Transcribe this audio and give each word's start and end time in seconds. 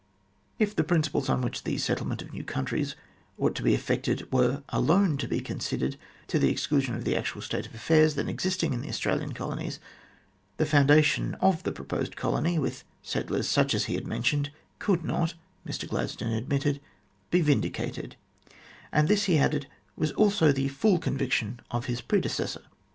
If 0.57 0.75
the 0.75 0.83
principles 0.83 1.29
on 1.29 1.41
which 1.41 1.63
the 1.63 1.77
settlement 1.77 2.23
of 2.23 2.33
new 2.33 2.43
countries 2.43 2.95
ought 3.37 3.53
to 3.53 3.61
be 3.61 3.75
effected 3.75 4.31
were 4.33 4.63
alone 4.69 5.15
to 5.17 5.27
be 5.27 5.41
con 5.41 5.59
sidered, 5.59 5.95
to 6.25 6.39
the 6.39 6.49
exclusion 6.49 6.95
of 6.95 7.03
the 7.03 7.15
actual 7.15 7.39
state 7.43 7.67
of 7.67 7.75
affairs 7.75 8.15
then 8.15 8.27
existing 8.27 8.73
in 8.73 8.81
the 8.81 8.89
Australian 8.89 9.33
Colonies, 9.35 9.79
the 10.57 10.65
foundation 10.65 11.35
of 11.35 11.61
the 11.61 11.71
proposed 11.71 12.15
colony, 12.15 12.57
with 12.57 12.83
settlers 13.03 13.47
such 13.47 13.75
as 13.75 13.85
he 13.85 13.93
had 13.93 14.07
mentioned, 14.07 14.49
could 14.79 15.03
not, 15.05 15.35
Mr 15.67 15.87
Gladstone 15.87 16.31
admitted, 16.33 16.81
be 17.29 17.41
vindicated, 17.41 18.15
and 18.91 19.07
this, 19.07 19.25
he 19.25 19.37
added, 19.37 19.67
was 19.95 20.11
also 20.13 20.51
the 20.51 20.69
full 20.69 20.97
conviction 20.97 21.59
of 21.69 21.85
his 21.85 22.01
predecessor. 22.01 22.63